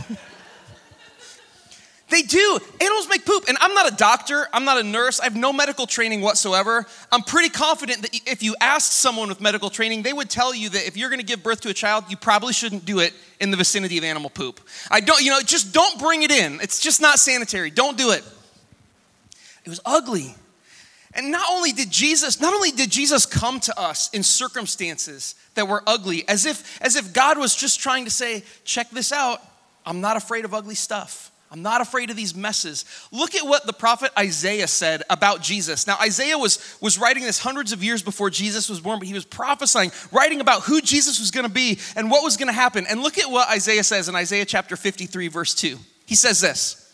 they 2.11 2.21
do. 2.21 2.59
Animals 2.79 3.09
make 3.09 3.25
poop. 3.25 3.49
And 3.49 3.57
I'm 3.63 3.73
not 3.73 3.91
a 3.91 3.97
doctor, 3.97 4.47
I'm 4.53 4.67
not 4.67 4.79
a 4.79 4.83
nurse, 4.83 5.19
I 5.19 5.25
have 5.25 5.35
no 5.35 5.51
medical 5.51 5.87
training 5.87 6.21
whatsoever. 6.21 6.85
I'm 7.11 7.23
pretty 7.23 7.49
confident 7.49 8.03
that 8.03 8.21
if 8.27 8.43
you 8.43 8.55
asked 8.61 8.93
someone 8.93 9.31
with 9.31 9.41
medical 9.41 9.71
training, 9.71 10.03
they 10.03 10.13
would 10.13 10.29
tell 10.29 10.55
you 10.55 10.69
that 10.69 10.87
if 10.87 10.99
you're 10.99 11.09
gonna 11.09 11.23
give 11.23 11.43
birth 11.43 11.63
to 11.63 11.71
a 11.71 11.75
child, 11.75 12.05
you 12.11 12.19
probably 12.19 12.53
shouldn't 12.53 12.85
do 12.85 12.99
it 12.99 13.15
in 13.41 13.51
the 13.51 13.57
vicinity 13.57 13.97
of 13.97 14.05
animal 14.05 14.29
poop. 14.29 14.61
I 14.91 15.01
don't, 15.01 15.23
you 15.23 15.31
know, 15.31 15.41
just 15.41 15.73
don't 15.73 15.99
bring 15.99 16.23
it 16.23 16.31
in. 16.31 16.61
It's 16.61 16.81
just 16.81 17.01
not 17.01 17.19
sanitary. 17.19 17.71
Don't 17.71 17.97
do 17.97 18.11
it. 18.11 18.23
It 19.65 19.71
was 19.71 19.81
ugly. 19.87 20.35
And 21.19 21.33
not 21.33 21.51
only 21.51 21.73
did 21.73 21.91
Jesus, 21.91 22.41
not 22.41 22.55
only 22.55 22.71
did 22.71 22.91
Jesus 22.91 23.27
come 23.27 23.59
to 23.61 23.77
us 23.79 24.09
in 24.11 24.23
circumstances 24.23 25.35
that 25.55 25.67
were 25.67 25.83
ugly, 25.85 26.27
as 26.29 26.47
if, 26.47 26.81
as 26.81 26.95
if 26.95 27.13
God 27.13 27.39
was 27.39 27.57
just 27.57 27.81
trying 27.81 28.05
to 28.05 28.11
say, 28.11 28.45
check 28.65 28.89
this 28.91 29.11
out, 29.11 29.43
I'm 29.85 30.01
not 30.01 30.17
afraid 30.17 30.45
of 30.45 30.55
ugly 30.55 30.77
stuff. 30.77 31.33
I'm 31.51 31.61
not 31.61 31.81
afraid 31.81 32.11
of 32.11 32.17
these 32.17 32.37
messes. 32.37 32.85
Look 33.11 33.35
at 33.35 33.45
what 33.45 33.67
the 33.67 33.73
prophet 33.73 34.13
Isaiah 34.17 34.69
said 34.69 35.03
about 35.11 35.43
Jesus. 35.43 35.89
Now, 35.89 35.97
Isaiah 36.01 36.39
was, 36.39 36.79
was 36.81 36.99
writing 36.99 37.25
this 37.25 37.41
hundreds 37.41 37.73
of 37.73 37.83
years 37.83 38.01
before 38.01 38.31
Jesus 38.31 38.69
was 38.69 38.79
born, 38.79 39.01
but 39.01 39.09
he 39.09 39.15
was 39.15 39.25
prophesying, 39.25 39.91
writing 40.13 40.41
about 40.41 40.63
who 40.63 40.81
Jesus 40.81 41.19
was 41.19 41.33
gonna 41.33 41.49
be 41.49 41.81
and 41.97 42.13
what 42.13 42.23
was 42.23 42.37
gonna 42.37 42.53
happen. 42.53 42.87
And 42.87 43.03
look 43.03 43.19
at 43.19 43.29
what 43.29 43.49
Isaiah 43.49 43.83
says 43.83 44.09
in 44.09 44.15
Isaiah 44.15 44.45
chapter 44.45 44.77
53, 44.77 45.27
verse 45.27 45.53
2. 45.55 45.79
He 46.07 46.15
says 46.15 46.41
this 46.41 46.89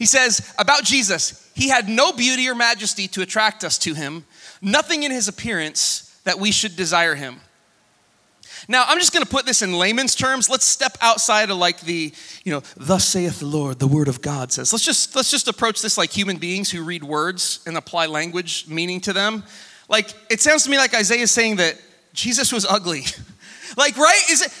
he 0.00 0.06
says 0.06 0.54
about 0.58 0.82
Jesus, 0.82 1.49
he 1.60 1.68
had 1.68 1.90
no 1.90 2.10
beauty 2.10 2.48
or 2.48 2.54
majesty 2.54 3.06
to 3.08 3.20
attract 3.20 3.64
us 3.64 3.76
to 3.76 3.92
him, 3.92 4.24
nothing 4.62 5.02
in 5.02 5.10
his 5.10 5.28
appearance 5.28 6.18
that 6.24 6.38
we 6.38 6.52
should 6.52 6.74
desire 6.74 7.14
him. 7.14 7.38
Now, 8.66 8.84
I'm 8.88 8.98
just 8.98 9.12
going 9.12 9.22
to 9.22 9.30
put 9.30 9.44
this 9.44 9.60
in 9.60 9.74
layman's 9.74 10.14
terms. 10.14 10.48
Let's 10.48 10.64
step 10.64 10.96
outside 11.02 11.50
of 11.50 11.58
like 11.58 11.80
the, 11.80 12.14
you 12.44 12.52
know, 12.52 12.62
thus 12.78 13.06
saith 13.06 13.40
the 13.40 13.46
Lord, 13.46 13.78
the 13.78 13.86
word 13.86 14.08
of 14.08 14.22
God 14.22 14.50
says. 14.50 14.72
Let's 14.72 14.86
just 14.86 15.14
let's 15.14 15.30
just 15.30 15.48
approach 15.48 15.82
this 15.82 15.98
like 15.98 16.08
human 16.10 16.38
beings 16.38 16.70
who 16.70 16.82
read 16.82 17.04
words 17.04 17.60
and 17.66 17.76
apply 17.76 18.06
language 18.06 18.66
meaning 18.66 18.98
to 19.02 19.12
them. 19.12 19.44
Like 19.86 20.14
it 20.30 20.40
sounds 20.40 20.64
to 20.64 20.70
me 20.70 20.78
like 20.78 20.94
Isaiah 20.94 21.20
is 21.20 21.30
saying 21.30 21.56
that 21.56 21.78
Jesus 22.14 22.54
was 22.54 22.64
ugly. 22.64 23.04
like, 23.76 23.98
right? 23.98 24.22
Is 24.30 24.40
it 24.40 24.52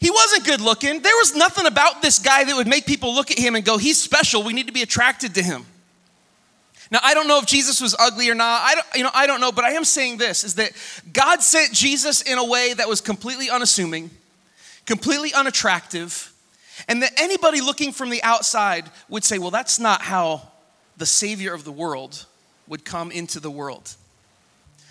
he 0.00 0.10
wasn't 0.10 0.44
good 0.44 0.60
looking. 0.60 1.02
There 1.02 1.16
was 1.18 1.36
nothing 1.36 1.66
about 1.66 2.02
this 2.02 2.18
guy 2.18 2.42
that 2.42 2.56
would 2.56 2.66
make 2.66 2.84
people 2.84 3.14
look 3.14 3.30
at 3.30 3.38
him 3.38 3.54
and 3.54 3.64
go, 3.64 3.78
he's 3.78 4.02
special. 4.02 4.42
We 4.42 4.54
need 4.54 4.66
to 4.66 4.72
be 4.72 4.82
attracted 4.82 5.36
to 5.36 5.42
him. 5.42 5.64
Now, 6.90 7.00
I 7.02 7.12
don't 7.14 7.28
know 7.28 7.38
if 7.38 7.46
Jesus 7.46 7.80
was 7.80 7.94
ugly 7.98 8.30
or 8.30 8.34
not. 8.34 8.62
I 8.62 8.74
don't, 8.74 8.86
you 8.94 9.02
know, 9.02 9.10
I 9.12 9.26
don't 9.26 9.40
know, 9.40 9.52
but 9.52 9.64
I 9.64 9.72
am 9.72 9.84
saying 9.84 10.16
this 10.16 10.42
is 10.42 10.54
that 10.54 10.72
God 11.12 11.42
sent 11.42 11.72
Jesus 11.72 12.22
in 12.22 12.38
a 12.38 12.44
way 12.44 12.72
that 12.72 12.88
was 12.88 13.00
completely 13.00 13.50
unassuming, 13.50 14.10
completely 14.86 15.34
unattractive, 15.34 16.32
and 16.88 17.02
that 17.02 17.12
anybody 17.20 17.60
looking 17.60 17.92
from 17.92 18.08
the 18.08 18.22
outside 18.22 18.90
would 19.08 19.24
say, 19.24 19.38
well, 19.38 19.50
that's 19.50 19.78
not 19.78 20.00
how 20.00 20.48
the 20.96 21.06
Savior 21.06 21.52
of 21.52 21.64
the 21.64 21.72
world 21.72 22.24
would 22.66 22.84
come 22.84 23.10
into 23.10 23.38
the 23.40 23.50
world. 23.50 23.94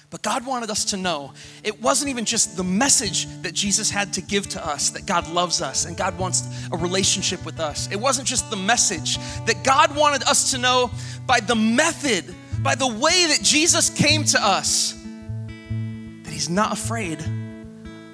But 0.09 0.21
God 0.21 0.45
wanted 0.45 0.69
us 0.69 0.85
to 0.85 0.97
know 0.97 1.33
it 1.63 1.81
wasn't 1.81 2.09
even 2.09 2.23
just 2.23 2.55
the 2.55 2.63
message 2.63 3.27
that 3.41 3.53
Jesus 3.53 3.89
had 3.89 4.13
to 4.13 4.21
give 4.21 4.47
to 4.49 4.65
us 4.65 4.91
that 4.91 5.05
God 5.05 5.27
loves 5.29 5.61
us 5.61 5.83
and 5.83 5.97
God 5.97 6.17
wants 6.17 6.47
a 6.71 6.77
relationship 6.77 7.45
with 7.45 7.59
us. 7.59 7.91
It 7.91 7.97
wasn't 7.97 8.27
just 8.27 8.49
the 8.49 8.55
message 8.55 9.17
that 9.45 9.63
God 9.65 9.93
wanted 9.95 10.23
us 10.23 10.51
to 10.51 10.57
know 10.57 10.91
by 11.25 11.41
the 11.41 11.55
method, 11.55 12.23
by 12.59 12.75
the 12.75 12.87
way 12.87 13.25
that 13.27 13.39
Jesus 13.43 13.89
came 13.89 14.23
to 14.25 14.41
us, 14.41 14.93
that 14.93 16.31
He's 16.31 16.49
not 16.49 16.71
afraid 16.71 17.19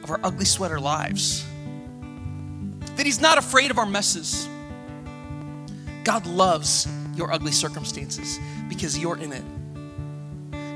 of 0.03 0.09
our 0.09 0.19
ugly 0.23 0.45
sweater 0.45 0.79
lives, 0.79 1.45
that 2.95 3.05
He's 3.05 3.21
not 3.21 3.37
afraid 3.37 3.69
of 3.69 3.77
our 3.77 3.85
messes. 3.85 4.49
God 6.03 6.25
loves 6.25 6.87
your 7.15 7.31
ugly 7.31 7.51
circumstances 7.51 8.39
because 8.67 8.97
you're 8.97 9.17
in 9.17 9.31
it. 9.31 9.43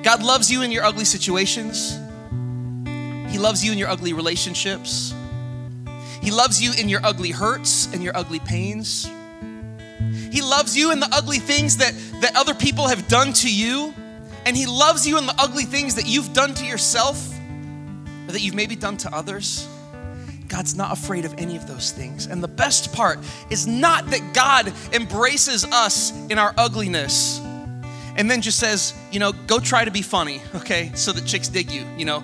God 0.08 0.24
loves 0.24 0.50
you 0.50 0.62
in 0.62 0.72
your 0.72 0.86
ugly 0.86 1.04
situations. 1.04 2.00
He 3.30 3.38
loves 3.38 3.66
you 3.66 3.74
in 3.74 3.78
your 3.78 3.90
ugly 3.90 4.14
relationships. 4.14 5.14
He 6.22 6.32
loves 6.32 6.62
you 6.62 6.72
in 6.82 6.88
your 6.88 7.06
ugly 7.06 7.32
hurts 7.32 7.92
and 7.92 8.02
your 8.02 8.16
ugly 8.16 8.40
pains. 8.40 9.06
He 10.32 10.42
loves 10.42 10.78
you 10.78 10.94
in 10.94 11.02
the 11.02 11.10
ugly 11.12 11.40
things 11.40 11.76
that, 11.76 11.94
that 12.22 12.38
other 12.38 12.54
people 12.54 12.88
have 12.88 13.10
done 13.10 13.34
to 13.34 13.54
you. 13.54 13.94
And 14.46 14.56
He 14.56 14.66
loves 14.66 15.06
you 15.06 15.18
in 15.18 15.26
the 15.26 15.36
ugly 15.38 15.66
things 15.66 15.96
that 15.96 16.08
you've 16.08 16.32
done 16.32 16.54
to 16.54 16.66
yourself 16.66 17.30
or 18.30 18.32
that 18.32 18.40
you've 18.40 18.56
maybe 18.56 18.78
done 18.78 18.96
to 19.00 19.14
others. 19.14 19.68
God's 20.48 20.74
not 20.74 20.98
afraid 20.98 21.26
of 21.26 21.34
any 21.38 21.58
of 21.58 21.68
those 21.68 21.92
things. 21.92 22.28
And 22.28 22.42
the 22.42 22.48
best 22.48 22.94
part 22.94 23.20
is 23.50 23.68
not 23.68 24.10
that 24.12 24.34
God 24.34 24.72
embraces 24.94 25.66
us 25.66 26.14
in 26.30 26.40
our 26.40 26.54
ugliness 26.58 27.42
and 28.18 28.30
then 28.30 28.42
just 28.42 28.60
says, 28.60 28.94
you 29.12 29.20
know, 29.20 29.32
go 29.32 29.60
try 29.60 29.86
to 29.86 29.92
be 29.92 30.02
funny, 30.02 30.42
okay, 30.56 30.92
so 30.96 31.12
that 31.14 31.26
chicks 31.26 31.48
dig 31.48 31.72
you, 31.72 31.86
you 31.98 32.06
know. 32.06 32.24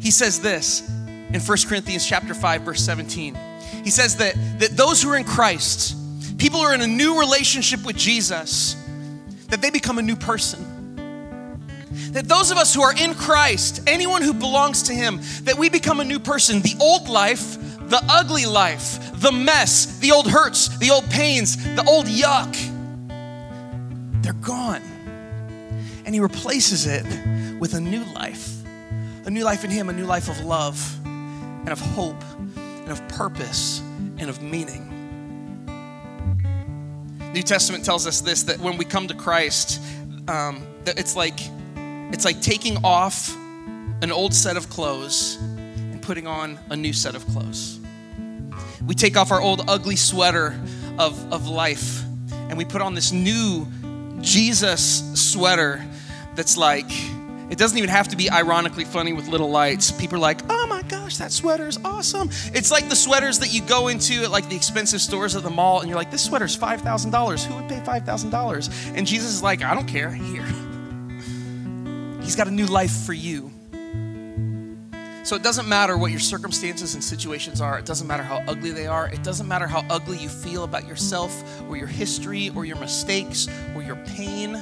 He 0.00 0.10
says 0.10 0.40
this 0.40 0.88
in 1.32 1.40
1 1.40 1.58
Corinthians 1.66 2.06
chapter 2.06 2.34
5 2.34 2.62
verse 2.62 2.84
17. 2.84 3.36
He 3.84 3.90
says 3.90 4.16
that 4.16 4.34
that 4.58 4.76
those 4.76 5.02
who 5.02 5.10
are 5.10 5.16
in 5.16 5.24
Christ, 5.24 5.96
people 6.38 6.60
who 6.60 6.66
are 6.66 6.74
in 6.74 6.82
a 6.82 6.86
new 6.86 7.18
relationship 7.18 7.84
with 7.84 7.96
Jesus, 7.96 8.76
that 9.48 9.62
they 9.62 9.70
become 9.70 9.98
a 9.98 10.02
new 10.02 10.16
person. 10.16 10.68
That 12.12 12.28
those 12.28 12.50
of 12.50 12.58
us 12.58 12.74
who 12.74 12.82
are 12.82 12.94
in 12.94 13.14
Christ, 13.14 13.82
anyone 13.86 14.22
who 14.22 14.34
belongs 14.34 14.84
to 14.84 14.94
Him, 14.94 15.20
that 15.44 15.56
we 15.56 15.68
become 15.68 16.00
a 16.00 16.04
new 16.04 16.18
person. 16.18 16.60
The 16.60 16.74
old 16.80 17.08
life, 17.08 17.56
the 17.88 18.02
ugly 18.08 18.46
life, 18.46 18.98
the 19.20 19.32
mess, 19.32 19.98
the 19.98 20.12
old 20.12 20.28
hurts, 20.28 20.76
the 20.78 20.90
old 20.90 21.08
pains, 21.10 21.56
the 21.74 21.84
old 21.86 22.06
yuck, 22.06 22.56
they're 24.22 24.32
gone. 24.34 24.82
And 26.04 26.14
He 26.14 26.20
replaces 26.20 26.86
it 26.86 27.04
with 27.58 27.74
a 27.74 27.80
new 27.80 28.04
life 28.14 28.62
a 29.24 29.30
new 29.30 29.44
life 29.44 29.64
in 29.64 29.70
Him, 29.70 29.88
a 29.88 29.92
new 29.92 30.04
life 30.04 30.28
of 30.28 30.40
love 30.44 30.98
and 31.04 31.68
of 31.68 31.80
hope 31.80 32.22
and 32.56 32.90
of 32.90 33.06
purpose 33.08 33.80
and 34.18 34.28
of 34.28 34.42
meaning. 34.42 34.88
New 37.32 37.42
Testament 37.42 37.84
tells 37.84 38.06
us 38.06 38.20
this 38.20 38.42
that 38.44 38.58
when 38.58 38.76
we 38.76 38.84
come 38.84 39.08
to 39.08 39.14
Christ, 39.14 39.80
um, 40.28 40.66
it's 40.86 41.16
like 41.16 41.38
it's 42.12 42.24
like 42.24 42.40
taking 42.42 42.76
off 42.84 43.34
an 44.02 44.10
old 44.12 44.34
set 44.34 44.56
of 44.56 44.68
clothes 44.68 45.36
and 45.36 46.02
putting 46.02 46.26
on 46.26 46.58
a 46.70 46.76
new 46.76 46.92
set 46.92 47.14
of 47.14 47.24
clothes. 47.28 47.78
We 48.86 48.94
take 48.94 49.16
off 49.16 49.30
our 49.30 49.40
old 49.40 49.62
ugly 49.68 49.96
sweater 49.96 50.60
of, 50.98 51.32
of 51.32 51.48
life 51.48 52.02
and 52.32 52.58
we 52.58 52.64
put 52.64 52.82
on 52.82 52.94
this 52.94 53.12
new 53.12 53.66
Jesus 54.22 55.02
sweater 55.32 55.84
that's 56.34 56.56
like, 56.56 56.86
it 57.50 57.58
doesn't 57.58 57.76
even 57.76 57.90
have 57.90 58.08
to 58.08 58.16
be 58.16 58.30
ironically 58.30 58.84
funny 58.84 59.12
with 59.12 59.28
little 59.28 59.50
lights. 59.50 59.90
People 59.90 60.16
are 60.16 60.20
like, 60.20 60.40
oh 60.48 60.66
my 60.68 60.80
gosh, 60.82 61.18
that 61.18 61.32
sweater 61.32 61.66
is 61.66 61.78
awesome. 61.84 62.30
It's 62.54 62.70
like 62.70 62.88
the 62.88 62.96
sweaters 62.96 63.40
that 63.40 63.52
you 63.52 63.60
go 63.62 63.88
into 63.88 64.22
at 64.22 64.30
like 64.30 64.48
the 64.48 64.56
expensive 64.56 65.02
stores 65.02 65.36
at 65.36 65.42
the 65.42 65.50
mall 65.50 65.80
and 65.80 65.88
you're 65.88 65.98
like, 65.98 66.10
this 66.10 66.24
sweater's 66.24 66.56
$5,000. 66.56 67.44
Who 67.44 67.54
would 67.56 67.68
pay 67.68 67.80
$5,000? 67.80 68.96
And 68.96 69.06
Jesus 69.06 69.34
is 69.34 69.42
like, 69.42 69.62
I 69.62 69.74
don't 69.74 69.86
care. 69.86 70.10
Here. 70.10 70.46
He's 72.22 72.36
got 72.36 72.46
a 72.46 72.50
new 72.50 72.66
life 72.66 73.04
for 73.04 73.12
you. 73.12 73.50
So 75.24 75.36
it 75.36 75.44
doesn't 75.44 75.68
matter 75.68 75.96
what 75.96 76.10
your 76.10 76.20
circumstances 76.20 76.94
and 76.94 77.02
situations 77.02 77.60
are. 77.60 77.78
It 77.78 77.84
doesn't 77.84 78.08
matter 78.08 78.24
how 78.24 78.42
ugly 78.48 78.72
they 78.72 78.88
are. 78.88 79.06
It 79.08 79.22
doesn't 79.22 79.46
matter 79.46 79.68
how 79.68 79.84
ugly 79.88 80.18
you 80.18 80.28
feel 80.28 80.64
about 80.64 80.86
yourself 80.86 81.44
or 81.68 81.76
your 81.76 81.86
history 81.86 82.50
or 82.56 82.64
your 82.64 82.76
mistakes 82.76 83.48
or 83.76 83.82
your 83.82 83.96
pain. 84.16 84.60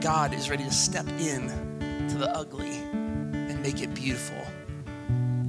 God 0.00 0.32
is 0.32 0.48
ready 0.48 0.62
to 0.62 0.72
step 0.72 1.08
in 1.18 1.48
to 2.08 2.18
the 2.18 2.30
ugly 2.36 2.76
and 2.76 3.60
make 3.62 3.82
it 3.82 3.94
beautiful, 3.94 4.40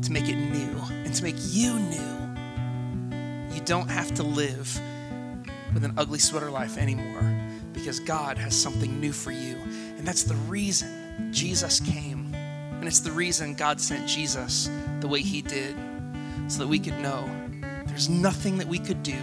to 0.01 0.11
make 0.11 0.27
it 0.27 0.35
new, 0.35 0.81
and 0.89 1.13
to 1.13 1.23
make 1.23 1.35
you 1.37 1.77
new. 1.77 3.55
You 3.55 3.61
don't 3.61 3.89
have 3.89 4.11
to 4.15 4.23
live 4.23 4.79
with 5.73 5.83
an 5.83 5.93
ugly 5.97 6.19
sweater 6.19 6.49
life 6.49 6.77
anymore 6.77 7.31
because 7.73 7.99
God 7.99 8.39
has 8.39 8.59
something 8.59 8.99
new 8.99 9.11
for 9.11 9.31
you. 9.31 9.55
And 9.97 10.07
that's 10.07 10.23
the 10.23 10.35
reason 10.35 11.31
Jesus 11.31 11.79
came. 11.79 12.34
And 12.77 12.85
it's 12.85 12.99
the 12.99 13.11
reason 13.11 13.55
God 13.55 13.79
sent 13.81 14.07
Jesus 14.07 14.69
the 14.99 15.07
way 15.07 15.21
He 15.21 15.41
did, 15.41 15.75
so 16.47 16.59
that 16.59 16.67
we 16.67 16.79
could 16.79 16.99
know 16.99 17.29
there's 17.87 18.09
nothing 18.09 18.57
that 18.57 18.67
we 18.67 18.77
could 18.77 19.01
do, 19.03 19.17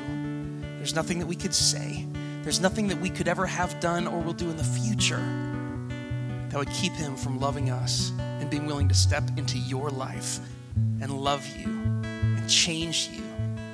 there's 0.78 0.94
nothing 0.94 1.18
that 1.18 1.26
we 1.26 1.36
could 1.36 1.54
say, 1.54 2.06
there's 2.42 2.60
nothing 2.60 2.88
that 2.88 3.00
we 3.00 3.10
could 3.10 3.28
ever 3.28 3.46
have 3.46 3.78
done 3.80 4.06
or 4.06 4.20
will 4.20 4.32
do 4.32 4.50
in 4.50 4.56
the 4.56 4.64
future 4.64 5.22
that 6.48 6.58
would 6.58 6.70
keep 6.70 6.92
Him 6.92 7.16
from 7.16 7.38
loving 7.38 7.70
us 7.70 8.12
and 8.18 8.50
being 8.50 8.66
willing 8.66 8.88
to 8.88 8.94
step 8.94 9.22
into 9.36 9.58
your 9.58 9.90
life 9.90 10.40
and 11.00 11.10
love 11.10 11.46
you 11.56 11.66
and 11.66 12.48
change 12.48 13.10
you 13.12 13.22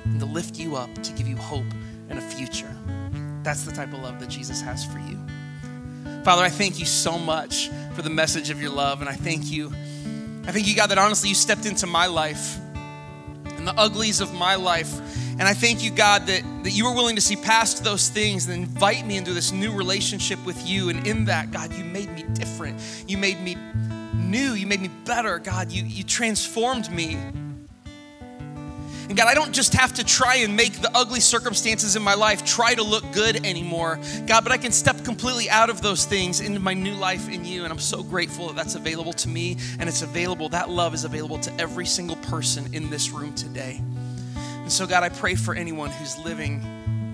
and 0.05 0.19
to 0.19 0.25
lift 0.25 0.57
you 0.57 0.75
up 0.75 0.93
to 1.01 1.11
give 1.13 1.27
you 1.27 1.35
hope 1.35 1.65
and 2.09 2.19
a 2.19 2.21
future. 2.21 2.75
That's 3.43 3.63
the 3.63 3.71
type 3.71 3.93
of 3.93 3.99
love 4.01 4.19
that 4.19 4.29
Jesus 4.29 4.61
has 4.61 4.85
for 4.85 4.99
you. 4.99 5.17
Father, 6.23 6.43
I 6.43 6.49
thank 6.49 6.79
you 6.79 6.85
so 6.85 7.17
much 7.17 7.69
for 7.99 8.03
the 8.03 8.09
message 8.09 8.49
of 8.49 8.61
your 8.61 8.71
love. 8.71 9.01
And 9.01 9.09
I 9.09 9.13
thank 9.13 9.51
you. 9.51 9.67
I 10.47 10.53
thank 10.53 10.67
you, 10.67 10.73
God, 10.73 10.87
that 10.87 10.97
honestly 10.97 11.27
you 11.27 11.35
stepped 11.35 11.65
into 11.65 11.85
my 11.85 12.05
life 12.05 12.57
and 13.43 13.67
the 13.67 13.77
uglies 13.77 14.21
of 14.21 14.33
my 14.33 14.55
life. 14.55 14.89
And 15.31 15.41
I 15.41 15.53
thank 15.53 15.83
you, 15.83 15.91
God, 15.91 16.25
that, 16.27 16.43
that 16.63 16.71
you 16.71 16.85
were 16.85 16.93
willing 16.93 17.17
to 17.17 17.21
see 17.21 17.35
past 17.35 17.83
those 17.83 18.07
things 18.07 18.47
and 18.47 18.55
invite 18.55 19.05
me 19.05 19.17
into 19.17 19.33
this 19.33 19.51
new 19.51 19.73
relationship 19.73 20.39
with 20.45 20.65
you. 20.65 20.87
And 20.87 21.05
in 21.05 21.25
that, 21.25 21.51
God, 21.51 21.73
you 21.73 21.83
made 21.83 22.09
me 22.11 22.23
different. 22.35 22.79
You 23.05 23.17
made 23.17 23.41
me 23.41 23.57
new. 24.13 24.53
You 24.53 24.65
made 24.65 24.79
me 24.79 24.89
better. 25.03 25.37
God, 25.37 25.69
you, 25.69 25.83
you 25.83 26.05
transformed 26.05 26.89
me. 26.89 27.17
And 29.09 29.17
God, 29.17 29.27
I 29.27 29.33
don't 29.33 29.51
just 29.51 29.73
have 29.73 29.95
to 29.95 30.03
try 30.03 30.35
and 30.35 30.55
make 30.55 30.83
the 30.83 30.91
ugly 30.93 31.19
circumstances 31.19 31.95
in 31.95 32.03
my 32.03 32.13
life 32.13 32.45
try 32.45 32.75
to 32.75 32.83
look 32.83 33.03
good 33.11 33.43
anymore. 33.43 33.99
God, 34.27 34.43
but 34.43 34.53
I 34.53 34.57
can 34.57 34.71
step 34.71 35.03
completely 35.03 35.49
out 35.49 35.71
of 35.71 35.81
those 35.81 36.05
things 36.05 36.41
into 36.41 36.59
my 36.59 36.75
new 36.75 36.93
life 36.93 37.27
in 37.27 37.43
you. 37.43 37.63
And 37.63 37.73
I'm 37.73 37.79
so 37.79 38.03
grateful 38.03 38.45
that 38.47 38.55
that's 38.55 38.75
available 38.75 39.13
to 39.13 39.27
me 39.27 39.57
and 39.79 39.89
it's 39.89 40.03
available, 40.03 40.47
that 40.49 40.69
love 40.69 40.93
is 40.93 41.05
available 41.05 41.39
to 41.39 41.51
every 41.59 41.87
single 41.87 42.17
person 42.17 42.71
in 42.71 42.91
this 42.91 43.09
room 43.09 43.33
today. 43.33 43.81
And 44.35 44.71
so, 44.71 44.85
God, 44.85 45.01
I 45.01 45.09
pray 45.09 45.33
for 45.33 45.55
anyone 45.55 45.89
who's 45.89 46.15
living 46.19 46.61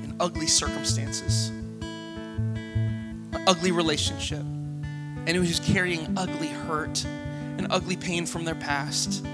in 0.04 0.18
ugly 0.20 0.48
circumstances, 0.48 1.48
an 1.80 3.42
ugly 3.48 3.72
relationship, 3.72 4.44
anyone 5.28 5.48
who's 5.48 5.62
carrying 5.62 6.14
ugly 6.18 6.50
hurt 6.50 7.06
and 7.06 7.68
ugly 7.70 7.96
pain 7.96 8.26
from 8.26 8.44
their 8.44 8.56
past 8.56 9.26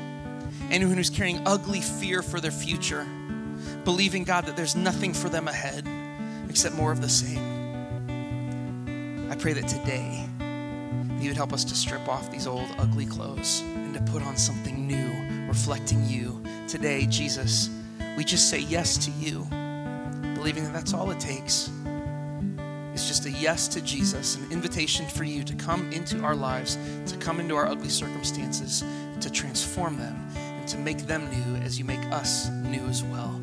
anyone 0.71 0.95
who's 0.95 1.09
carrying 1.09 1.41
ugly 1.45 1.81
fear 1.81 2.21
for 2.23 2.39
their 2.39 2.51
future, 2.51 3.05
believing, 3.83 4.23
God, 4.23 4.45
that 4.45 4.55
there's 4.55 4.75
nothing 4.75 5.13
for 5.13 5.27
them 5.27 5.49
ahead 5.49 5.85
except 6.49 6.75
more 6.75 6.93
of 6.93 7.01
the 7.01 7.09
same. 7.09 7.51
I 9.29 9.35
pray 9.35 9.51
that 9.53 9.67
today 9.67 10.25
you 11.19 11.29
would 11.29 11.37
help 11.37 11.51
us 11.53 11.65
to 11.65 11.75
strip 11.75 12.07
off 12.07 12.31
these 12.31 12.47
old 12.47 12.69
ugly 12.77 13.05
clothes 13.05 13.61
and 13.61 13.93
to 13.93 14.01
put 14.11 14.23
on 14.23 14.37
something 14.37 14.87
new, 14.87 15.47
reflecting 15.47 16.05
you. 16.07 16.41
Today, 16.67 17.05
Jesus, 17.05 17.69
we 18.17 18.23
just 18.23 18.49
say 18.49 18.59
yes 18.59 18.97
to 19.05 19.11
you, 19.11 19.45
believing 20.35 20.63
that 20.63 20.73
that's 20.73 20.93
all 20.93 21.11
it 21.11 21.19
takes. 21.19 21.69
It's 22.93 23.07
just 23.07 23.25
a 23.25 23.31
yes 23.31 23.67
to 23.69 23.81
Jesus, 23.81 24.37
an 24.37 24.51
invitation 24.51 25.05
for 25.05 25.25
you 25.25 25.43
to 25.43 25.55
come 25.55 25.91
into 25.91 26.23
our 26.23 26.35
lives, 26.35 26.77
to 27.07 27.17
come 27.17 27.39
into 27.41 27.55
our 27.55 27.67
ugly 27.67 27.89
circumstances, 27.89 28.83
to 29.19 29.29
transform 29.29 29.97
them 29.97 30.30
to 30.71 30.77
make 30.77 31.07
them 31.07 31.29
new 31.29 31.55
as 31.57 31.77
you 31.77 31.85
make 31.85 32.03
us 32.11 32.49
new 32.49 32.85
as 32.87 33.03
well. 33.03 33.39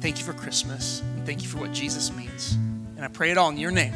Thank 0.00 0.18
you 0.18 0.24
for 0.24 0.32
Christmas, 0.32 1.00
and 1.00 1.26
thank 1.26 1.42
you 1.42 1.48
for 1.48 1.58
what 1.58 1.72
Jesus 1.72 2.14
means. 2.14 2.56
And 2.96 3.04
I 3.04 3.08
pray 3.08 3.30
it 3.30 3.38
all 3.38 3.50
in 3.50 3.56
your 3.56 3.70
name. 3.70 3.92